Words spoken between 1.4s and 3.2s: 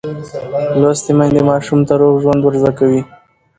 ماشوم ته روغ ژوند ورزده کوي.